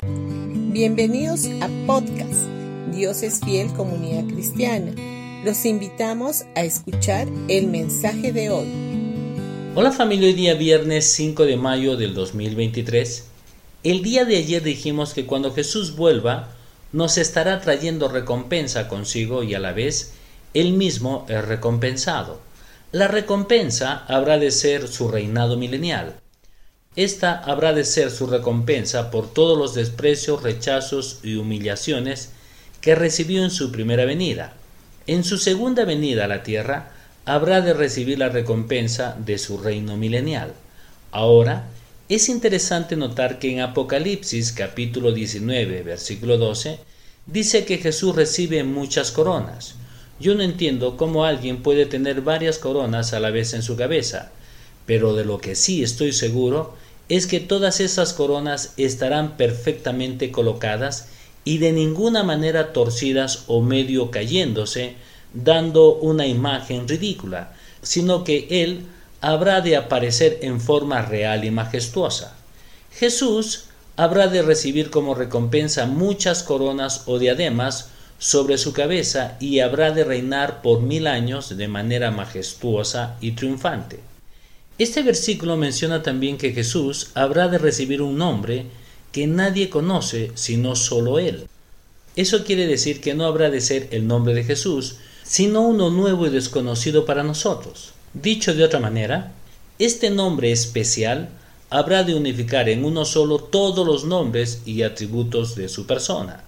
Bienvenidos 0.00 1.46
a 1.60 1.68
podcast 1.88 2.46
Dios 2.94 3.24
es 3.24 3.40
fiel 3.40 3.72
comunidad 3.72 4.32
cristiana. 4.32 4.92
Los 5.44 5.64
invitamos 5.64 6.44
a 6.54 6.62
escuchar 6.62 7.26
el 7.48 7.66
mensaje 7.66 8.32
de 8.32 8.48
hoy. 8.50 8.68
Hola 9.74 9.90
familia, 9.90 10.28
hoy 10.28 10.34
día 10.34 10.54
viernes 10.54 11.12
5 11.14 11.46
de 11.46 11.56
mayo 11.56 11.96
del 11.96 12.14
2023. 12.14 13.26
El 13.82 14.04
día 14.04 14.24
de 14.24 14.36
ayer 14.36 14.62
dijimos 14.62 15.14
que 15.14 15.26
cuando 15.26 15.52
Jesús 15.52 15.96
vuelva, 15.96 16.50
nos 16.92 17.18
estará 17.18 17.60
trayendo 17.60 18.06
recompensa 18.06 18.86
consigo 18.86 19.42
y 19.42 19.54
a 19.54 19.58
la 19.58 19.72
vez 19.72 20.12
él 20.54 20.74
mismo 20.74 21.26
es 21.28 21.44
recompensado. 21.44 22.40
La 22.92 23.08
recompensa 23.08 24.04
habrá 24.06 24.38
de 24.38 24.52
ser 24.52 24.86
su 24.86 25.08
reinado 25.08 25.56
milenial. 25.56 26.20
Esta 26.98 27.38
habrá 27.44 27.74
de 27.74 27.84
ser 27.84 28.10
su 28.10 28.26
recompensa 28.26 29.12
por 29.12 29.32
todos 29.32 29.56
los 29.56 29.72
desprecios, 29.72 30.42
rechazos 30.42 31.20
y 31.22 31.36
humillaciones 31.36 32.30
que 32.80 32.96
recibió 32.96 33.44
en 33.44 33.52
su 33.52 33.70
primera 33.70 34.04
venida. 34.04 34.54
En 35.06 35.22
su 35.22 35.38
segunda 35.38 35.84
venida 35.84 36.24
a 36.24 36.26
la 36.26 36.42
tierra 36.42 36.90
habrá 37.24 37.60
de 37.60 37.72
recibir 37.72 38.18
la 38.18 38.30
recompensa 38.30 39.16
de 39.16 39.38
su 39.38 39.58
reino 39.58 39.96
milenial. 39.96 40.54
Ahora, 41.12 41.68
es 42.08 42.28
interesante 42.28 42.96
notar 42.96 43.38
que 43.38 43.52
en 43.52 43.60
Apocalipsis 43.60 44.50
capítulo 44.50 45.12
19 45.12 45.84
versículo 45.84 46.36
12 46.36 46.80
dice 47.26 47.64
que 47.64 47.78
Jesús 47.78 48.16
recibe 48.16 48.64
muchas 48.64 49.12
coronas. 49.12 49.76
Yo 50.18 50.34
no 50.34 50.42
entiendo 50.42 50.96
cómo 50.96 51.24
alguien 51.24 51.62
puede 51.62 51.86
tener 51.86 52.22
varias 52.22 52.58
coronas 52.58 53.12
a 53.12 53.20
la 53.20 53.30
vez 53.30 53.54
en 53.54 53.62
su 53.62 53.76
cabeza, 53.76 54.32
pero 54.84 55.14
de 55.14 55.24
lo 55.24 55.38
que 55.38 55.54
sí 55.54 55.84
estoy 55.84 56.12
seguro 56.12 56.87
es 57.08 57.26
que 57.26 57.40
todas 57.40 57.80
esas 57.80 58.12
coronas 58.12 58.74
estarán 58.76 59.36
perfectamente 59.36 60.30
colocadas 60.30 61.08
y 61.44 61.58
de 61.58 61.72
ninguna 61.72 62.22
manera 62.22 62.72
torcidas 62.72 63.44
o 63.46 63.62
medio 63.62 64.10
cayéndose, 64.10 64.94
dando 65.32 65.94
una 65.94 66.26
imagen 66.26 66.86
ridícula, 66.86 67.54
sino 67.82 68.24
que 68.24 68.46
Él 68.50 68.82
habrá 69.20 69.60
de 69.60 69.76
aparecer 69.76 70.38
en 70.42 70.60
forma 70.60 71.02
real 71.02 71.44
y 71.44 71.50
majestuosa. 71.50 72.36
Jesús 72.92 73.64
habrá 73.96 74.28
de 74.28 74.42
recibir 74.42 74.90
como 74.90 75.14
recompensa 75.14 75.86
muchas 75.86 76.42
coronas 76.42 77.04
o 77.06 77.18
diademas 77.18 77.90
sobre 78.18 78.58
su 78.58 78.72
cabeza 78.72 79.36
y 79.40 79.60
habrá 79.60 79.92
de 79.92 80.04
reinar 80.04 80.60
por 80.60 80.82
mil 80.82 81.06
años 81.06 81.56
de 81.56 81.68
manera 81.68 82.10
majestuosa 82.10 83.16
y 83.20 83.32
triunfante. 83.32 84.00
Este 84.78 85.02
versículo 85.02 85.56
menciona 85.56 86.04
también 86.04 86.38
que 86.38 86.52
Jesús 86.52 87.10
habrá 87.14 87.48
de 87.48 87.58
recibir 87.58 88.00
un 88.00 88.16
nombre 88.16 88.66
que 89.10 89.26
nadie 89.26 89.70
conoce 89.70 90.30
sino 90.34 90.76
solo 90.76 91.18
Él. 91.18 91.48
Eso 92.14 92.44
quiere 92.44 92.66
decir 92.66 93.00
que 93.00 93.14
no 93.14 93.26
habrá 93.26 93.50
de 93.50 93.60
ser 93.60 93.88
el 93.90 94.06
nombre 94.06 94.34
de 94.34 94.44
Jesús, 94.44 94.96
sino 95.24 95.62
uno 95.62 95.90
nuevo 95.90 96.26
y 96.26 96.30
desconocido 96.30 97.04
para 97.04 97.24
nosotros. 97.24 97.92
Dicho 98.14 98.54
de 98.54 98.64
otra 98.64 98.78
manera, 98.78 99.32
este 99.80 100.10
nombre 100.10 100.52
especial 100.52 101.28
habrá 101.70 102.04
de 102.04 102.14
unificar 102.14 102.68
en 102.68 102.84
uno 102.84 103.04
solo 103.04 103.38
todos 103.38 103.86
los 103.86 104.04
nombres 104.04 104.62
y 104.64 104.82
atributos 104.82 105.54
de 105.54 105.68
su 105.68 105.86
persona. 105.86 106.44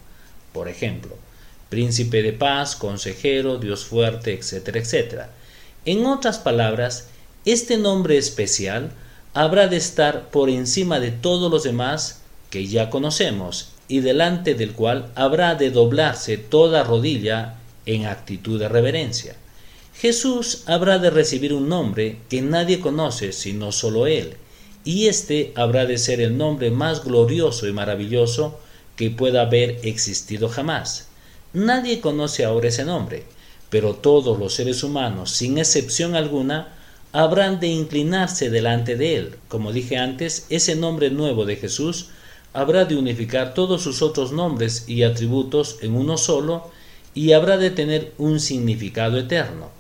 Por 0.53 0.69
ejemplo, 0.69 1.17
príncipe 1.69 2.23
de 2.23 2.33
paz, 2.33 2.75
consejero, 2.77 3.59
Dios 3.59 3.85
fuerte, 3.85 4.35
etcétera, 4.35 4.79
etcétera. 4.79 5.31
En 5.85 6.07
otras 6.07 6.39
palabras, 6.39 7.09
este 7.45 7.77
nombre 7.79 8.19
especial 8.19 8.93
habrá 9.33 9.69
de 9.69 9.77
estar 9.77 10.31
por 10.31 10.51
encima 10.51 11.01
de 11.01 11.11
todos 11.11 11.51
los 11.51 11.63
demás 11.63 12.21
que 12.51 12.67
ya 12.67 12.91
conocemos 12.91 13.71
y 13.89 14.01
delante 14.01 14.55
del 14.55 14.73
cual 14.73 15.11
habrá 15.15 15.55
de 15.55 15.71
doblarse 15.71 16.37
toda 16.37 16.85
rodilla 16.85 17.57
en 17.87 18.07
actitud 18.07 18.59
de 18.59 18.69
reverencia. 18.69 19.37
Jesús 19.95 20.63
habrá 20.67 20.99
de 20.99 21.11
recibir 21.11 21.53
un 21.53 21.69
nombre 21.69 22.19
que 22.29 22.43
nadie 22.43 22.81
conoce 22.81 23.33
sino 23.33 23.73
solo 23.73 24.07
Él, 24.07 24.37
y 24.85 25.09
este 25.09 25.53
habrá 25.57 25.87
de 25.87 25.99
ser 25.99 26.21
el 26.21 26.39
nombre 26.39 26.71
más 26.71 27.05
glorioso 27.05 27.69
y 27.69 27.73
maravilloso 27.73 28.59
que 28.97 29.11
pueda 29.11 29.43
haber 29.43 29.81
existido 29.83 30.49
jamás. 30.49 31.09
Nadie 31.53 32.01
conoce 32.01 32.45
ahora 32.45 32.69
ese 32.69 32.85
nombre, 32.85 33.25
pero 33.71 33.95
todos 33.95 34.39
los 34.39 34.55
seres 34.55 34.83
humanos, 34.83 35.33
sin 35.33 35.59
excepción 35.59 36.15
alguna, 36.15 36.77
habrán 37.13 37.59
de 37.59 37.69
inclinarse 37.69 38.51
delante 38.51 38.97
de 38.97 39.17
él. 39.17 39.35
Como 39.49 39.73
dije 39.73 39.97
antes, 39.97 40.47
ese 40.49 40.77
nombre 40.77 41.11
nuevo 41.11 41.45
de 41.45 41.57
Jesús 41.57 42.09
habrá 42.53 42.85
de 42.85 42.97
unificar 42.97 43.55
todos 43.55 43.83
sus 43.83 44.03
otros 44.03 44.33
nombres 44.33 44.85
y 44.89 45.03
atributos 45.03 45.79
en 45.83 45.95
uno 45.95 46.17
solo 46.17 46.71
y 47.15 47.33
habrá 47.33 47.57
de 47.59 47.71
tener 47.71 48.13
un 48.19 48.39
significado 48.41 49.19
eterno. 49.19 49.71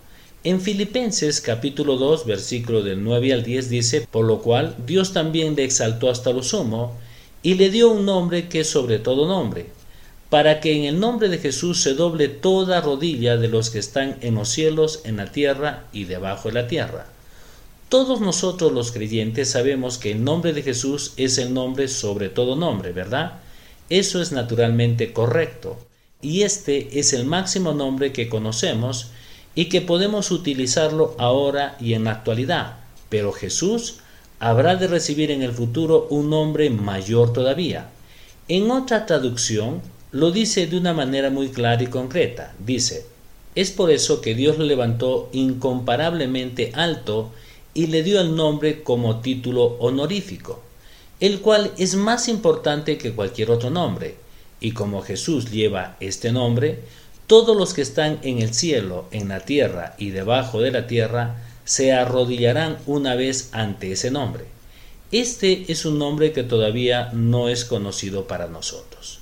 En 0.43 0.61
Filipenses 0.61 1.41
capítulo 1.41 1.97
2 1.97 2.27
versículo 2.27 2.83
del 2.83 3.05
9 3.05 3.33
al 3.33 3.43
10 3.43 3.69
dice, 3.69 4.09
por 4.11 4.25
lo 4.25 4.41
cual 4.41 4.75
Dios 4.87 5.13
también 5.13 5.55
le 5.55 5.65
exaltó 5.65 6.11
hasta 6.11 6.33
lo 6.33 6.43
sumo 6.43 6.97
y 7.43 7.55
le 7.55 7.71
dio 7.71 7.91
un 7.91 8.07
nombre 8.07 8.49
que 8.49 8.61
es 8.61 8.71
sobre 8.71 8.99
todo 8.99 9.29
nombre 9.29 9.67
para 10.31 10.61
que 10.61 10.77
en 10.77 10.85
el 10.85 11.01
nombre 11.01 11.29
de 11.29 11.39
Jesús 11.39 11.83
se 11.83 11.95
doble 11.95 12.29
toda 12.29 12.81
rodilla 12.81 13.37
de 13.37 13.49
los 13.49 13.71
que 13.71 13.81
están 13.81 14.17
en 14.21 14.37
los 14.37 14.49
cielos, 14.49 15.01
en 15.05 15.17
la 15.17 15.33
tierra 15.33 15.85
y 15.93 16.05
debajo 16.05 16.49
de 16.49 16.55
la 16.55 16.69
tierra. 16.69 17.07
Todos 17.91 18.21
nosotros 18.21 18.71
los 18.71 18.93
creyentes 18.93 19.51
sabemos 19.51 19.99
que 19.99 20.13
el 20.13 20.23
nombre 20.23 20.53
de 20.53 20.63
Jesús 20.63 21.13
es 21.17 21.39
el 21.39 21.53
nombre 21.53 21.89
sobre 21.89 22.29
todo 22.29 22.55
nombre, 22.55 22.93
¿verdad? 22.93 23.41
Eso 23.89 24.23
es 24.23 24.31
naturalmente 24.31 25.13
correcto, 25.13 25.77
y 26.23 26.43
este 26.43 27.01
es 27.01 27.13
el 27.13 27.25
máximo 27.25 27.73
nombre 27.73 28.13
que 28.13 28.29
conocemos 28.29 29.09
y 29.57 29.65
que 29.65 29.81
podemos 29.81 30.31
utilizarlo 30.31 31.17
ahora 31.19 31.77
y 31.81 31.95
en 31.95 32.05
la 32.05 32.13
actualidad, 32.13 32.77
pero 33.09 33.33
Jesús 33.33 33.97
habrá 34.39 34.77
de 34.77 34.87
recibir 34.87 35.33
en 35.33 35.43
el 35.43 35.51
futuro 35.51 36.07
un 36.11 36.31
nombre 36.31 36.71
mayor 36.71 37.33
todavía. 37.33 37.89
En 38.47 38.71
otra 38.71 39.05
traducción, 39.05 39.83
lo 40.13 40.31
dice 40.31 40.69
de 40.69 40.79
una 40.79 40.95
manera 40.95 41.31
muy 41.31 41.49
clara 41.49 41.83
y 41.83 41.89
concreta. 41.89 42.55
Dice, 42.65 43.07
es 43.57 43.73
por 43.73 43.91
eso 43.91 44.21
que 44.21 44.37
Dios 44.37 44.59
lo 44.59 44.65
levantó 44.65 45.29
incomparablemente 45.33 46.71
alto 46.77 47.33
y 47.75 47.87
le 47.87 48.03
dio 48.03 48.21
el 48.21 48.35
nombre 48.35 48.83
como 48.83 49.21
título 49.21 49.65
honorífico, 49.79 50.63
el 51.21 51.41
cual 51.41 51.73
es 51.79 51.95
más 51.95 52.29
importante 52.29 52.99
que 52.99 53.13
cualquier 53.13 53.51
otro 53.51 53.71
nombre. 53.71 54.17
Y 54.61 54.73
como 54.73 55.03
Jesús 55.03 55.51
lleva 55.51 55.97
este 56.01 56.33
nombre, 56.33 56.81
todos 57.27 57.57
los 57.57 57.75
que 57.75 57.83
están 57.83 58.19
en 58.23 58.41
el 58.41 58.53
cielo, 58.55 59.07
en 59.13 59.29
la 59.29 59.41
tierra 59.41 59.95
y 59.99 60.11
debajo 60.11 60.61
de 60.61 60.73
la 60.73 60.87
tierra 60.87 61.37
se 61.65 61.93
arrodillarán 61.93 62.79
una 62.87 63.15
vez 63.15 63.51
ante 63.53 63.93
ese 63.93 64.11
nombre. 64.11 64.47
Este 65.13 65.71
es 65.71 65.85
un 65.85 65.99
nombre 65.99 66.33
que 66.33 66.43
todavía 66.43 67.11
no 67.13 67.49
es 67.49 67.65
conocido 67.65 68.27
para 68.27 68.49
nosotros. 68.49 69.21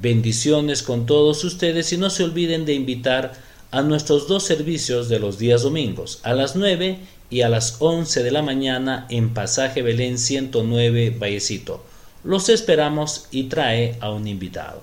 Bendiciones 0.00 0.84
con 0.84 1.06
todos 1.06 1.42
ustedes 1.42 1.92
y 1.92 1.96
no 1.96 2.10
se 2.10 2.22
olviden 2.22 2.64
de 2.64 2.74
invitar 2.74 3.32
a 3.70 3.82
nuestros 3.82 4.28
dos 4.28 4.44
servicios 4.44 5.08
de 5.08 5.18
los 5.18 5.38
días 5.38 5.62
domingos, 5.62 6.20
a 6.22 6.32
las 6.32 6.56
9 6.56 6.98
y 7.30 7.42
a 7.42 7.48
las 7.48 7.76
11 7.80 8.22
de 8.22 8.30
la 8.30 8.42
mañana 8.42 9.06
en 9.10 9.34
Pasaje 9.34 9.82
Belén 9.82 10.18
109 10.18 11.16
Vallecito. 11.18 11.84
Los 12.24 12.48
esperamos 12.48 13.26
y 13.30 13.44
trae 13.44 13.96
a 14.00 14.10
un 14.10 14.26
invitado. 14.26 14.82